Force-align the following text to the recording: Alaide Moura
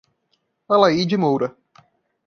Alaide 0.69 1.15
Moura 1.15 1.55